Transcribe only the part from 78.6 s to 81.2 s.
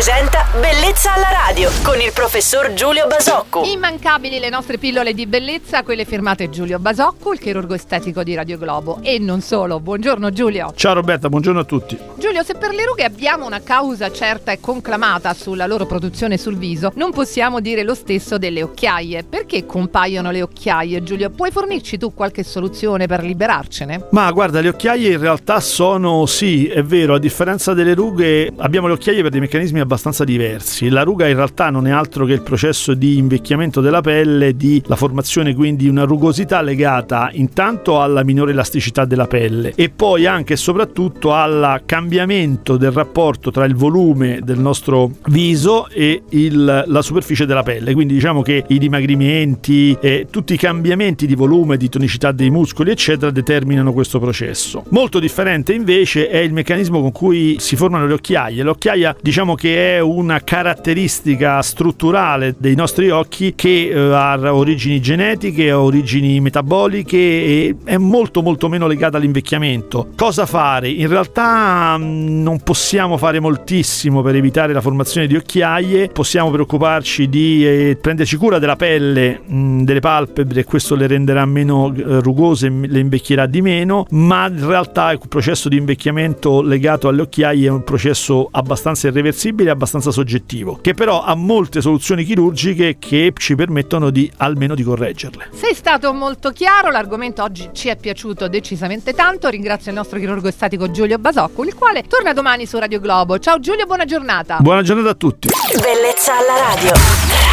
pelle, mm, delle palpebre, questo le